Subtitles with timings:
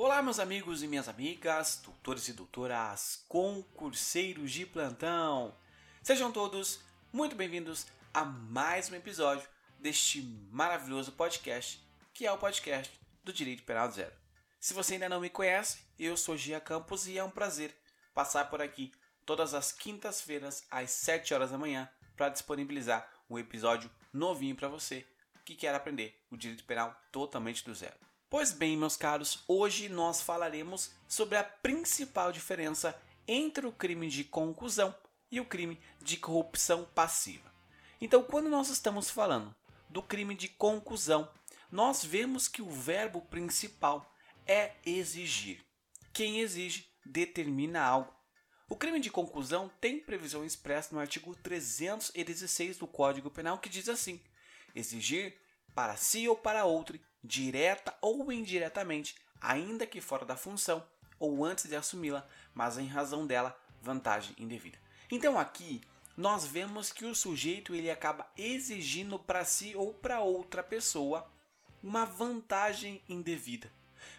[0.00, 5.52] Olá, meus amigos e minhas amigas, doutores e doutoras, concurseiros de plantão.
[6.04, 6.78] Sejam todos
[7.12, 7.84] muito bem-vindos
[8.14, 10.22] a mais um episódio deste
[10.52, 11.84] maravilhoso podcast,
[12.14, 14.12] que é o podcast do Direito Penal Zero.
[14.60, 17.74] Se você ainda não me conhece, eu sou Gia Campos e é um prazer
[18.14, 18.92] passar por aqui
[19.26, 25.04] todas as quintas-feiras às 7 horas da manhã para disponibilizar um episódio novinho para você
[25.44, 27.96] que quer aprender o direito penal totalmente do zero.
[28.30, 32.94] Pois bem, meus caros, hoje nós falaremos sobre a principal diferença
[33.26, 34.94] entre o crime de conclusão
[35.30, 37.50] e o crime de corrupção passiva.
[37.98, 39.54] Então, quando nós estamos falando
[39.88, 41.26] do crime de conclusão,
[41.72, 44.14] nós vemos que o verbo principal
[44.46, 45.64] é exigir.
[46.12, 48.14] Quem exige determina algo.
[48.68, 53.88] O crime de conclusão tem previsão expressa no artigo 316 do Código Penal que diz
[53.88, 54.20] assim:
[54.74, 55.34] exigir
[55.74, 60.82] para si ou para outro direta ou indiretamente, ainda que fora da função
[61.20, 64.78] ou antes de assumi-la, mas em razão dela, vantagem indevida.
[65.10, 65.80] Então aqui
[66.16, 71.30] nós vemos que o sujeito ele acaba exigindo para si ou para outra pessoa
[71.82, 73.70] uma vantagem indevida,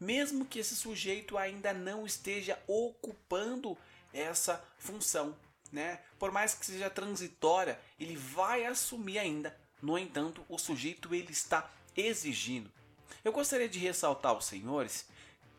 [0.00, 3.76] mesmo que esse sujeito ainda não esteja ocupando
[4.12, 5.36] essa função,
[5.70, 6.00] né?
[6.18, 9.58] Por mais que seja transitória, ele vai assumir ainda.
[9.82, 12.70] No entanto, o sujeito ele está exigindo.
[13.24, 15.06] Eu gostaria de ressaltar aos senhores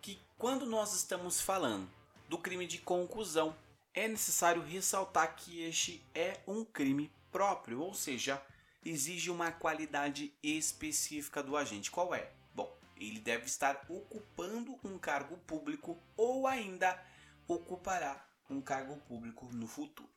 [0.00, 1.88] que quando nós estamos falando
[2.28, 3.56] do crime de conclusão,
[3.94, 8.42] é necessário ressaltar que este é um crime próprio, ou seja,
[8.84, 11.90] exige uma qualidade específica do agente.
[11.90, 12.32] Qual é?
[12.54, 17.00] Bom, ele deve estar ocupando um cargo público ou ainda
[17.46, 20.10] ocupará um cargo público no futuro.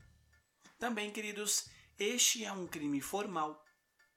[0.80, 1.70] Também, queridos,
[2.00, 3.64] este é um crime formal,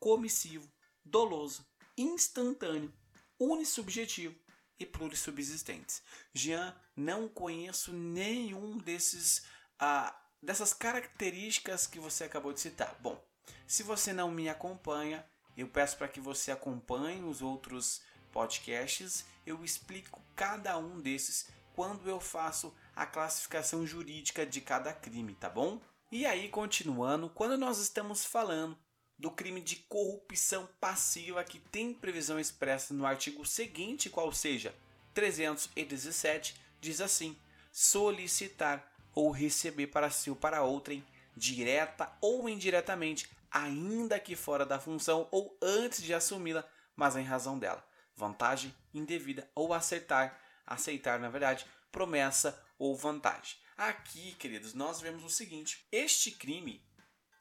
[0.00, 0.70] comissivo,
[1.04, 2.92] doloso, instantâneo
[3.38, 4.34] unissubjetivo
[4.78, 6.02] e plurissubsistentes.
[6.32, 9.44] Jean, não conheço nenhum desses
[9.78, 12.96] ah, dessas características que você acabou de citar.
[13.00, 13.22] Bom,
[13.66, 15.24] se você não me acompanha,
[15.56, 18.02] eu peço para que você acompanhe os outros
[18.32, 19.24] podcasts.
[19.46, 25.48] Eu explico cada um desses quando eu faço a classificação jurídica de cada crime, tá
[25.48, 25.80] bom?
[26.10, 28.78] E aí, continuando, quando nós estamos falando
[29.18, 34.74] do crime de corrupção passiva que tem previsão expressa no artigo seguinte, qual seja
[35.12, 37.36] 317, diz assim:
[37.72, 41.04] solicitar ou receber para si ou para outrem,
[41.36, 46.64] direta ou indiretamente, ainda que fora da função ou antes de assumi-la,
[46.94, 47.84] mas em razão dela,
[48.14, 53.56] vantagem indevida ou acertar, aceitar na verdade, promessa ou vantagem.
[53.76, 56.82] Aqui, queridos, nós vemos o seguinte: este crime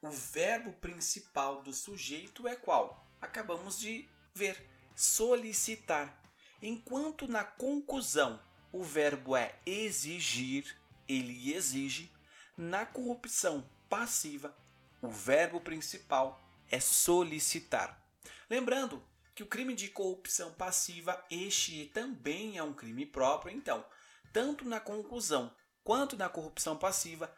[0.02, 3.06] o verbo principal do sujeito é qual?
[3.20, 6.22] Acabamos de ver, solicitar.
[6.62, 8.40] Enquanto na conclusão
[8.72, 10.76] o verbo é exigir,
[11.08, 12.12] ele exige,
[12.56, 14.56] na corrupção passiva
[15.02, 18.02] o verbo principal é solicitar.
[18.50, 19.04] Lembrando
[19.36, 23.86] que o crime de corrupção passiva este também é um crime próprio, então,
[24.34, 25.54] tanto na conclusão
[25.84, 27.34] quanto na corrupção passiva,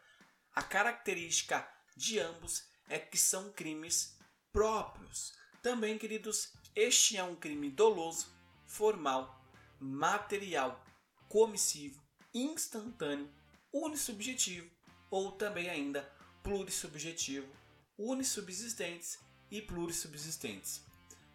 [0.54, 1.68] a característica
[2.00, 4.16] de ambos é que são crimes
[4.50, 5.34] próprios.
[5.62, 8.34] Também, queridos, este é um crime doloso,
[8.66, 9.44] formal,
[9.78, 10.82] material,
[11.28, 12.02] comissivo,
[12.32, 13.30] instantâneo,
[13.70, 14.70] unissubjetivo
[15.10, 16.10] ou também ainda
[16.42, 17.46] plurissubjetivo,
[17.98, 19.18] unissubsistentes
[19.50, 20.82] e plurissubsistentes.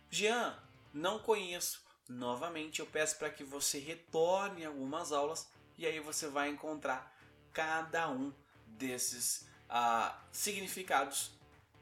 [0.09, 0.57] Jean,
[0.91, 1.85] não conheço.
[2.09, 5.47] Novamente, eu peço para que você retorne algumas aulas
[5.77, 7.15] e aí você vai encontrar
[7.53, 8.33] cada um
[8.65, 9.45] desses
[10.31, 11.31] significados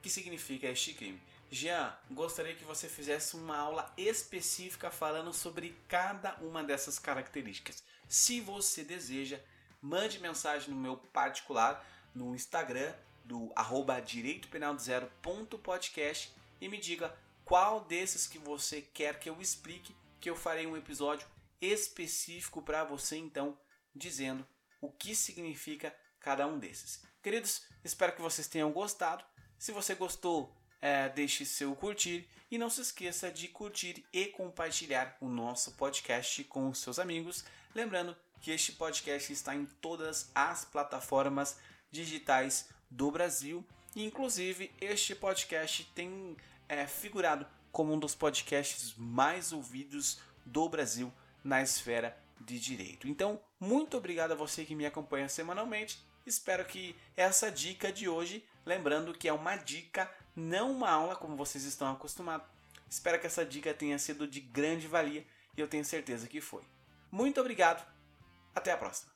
[0.01, 1.21] que significa este crime.
[1.49, 7.83] Jean, gostaria que você fizesse uma aula específica falando sobre cada uma dessas características.
[8.07, 9.39] Se você deseja,
[9.81, 17.15] mande mensagem no meu particular no Instagram do arroba direitopenaldozero.podcast e me diga
[17.45, 21.27] qual desses que você quer que eu explique, que eu farei um episódio
[21.62, 23.57] específico para você então,
[23.95, 24.45] dizendo
[24.81, 27.01] o que significa cada um desses.
[27.24, 29.24] Queridos, espero que vocês tenham gostado.
[29.58, 35.16] Se você gostou, é, deixe seu curtir e não se esqueça de curtir e compartilhar
[35.22, 37.46] o nosso podcast com os seus amigos.
[37.74, 41.58] Lembrando que este podcast está em todas as plataformas
[41.90, 43.66] digitais do Brasil.
[43.96, 46.36] Inclusive, este podcast tem
[46.68, 51.10] é, figurado como um dos podcasts mais ouvidos do Brasil
[51.42, 53.08] na esfera de direito.
[53.08, 58.46] Então, muito obrigado a você que me acompanha semanalmente Espero que essa dica de hoje,
[58.66, 62.48] lembrando que é uma dica, não uma aula como vocês estão acostumados.
[62.90, 65.25] Espero que essa dica tenha sido de grande valia
[65.58, 66.64] e eu tenho certeza que foi.
[67.12, 67.86] Muito obrigado.
[68.56, 69.12] Até a próxima.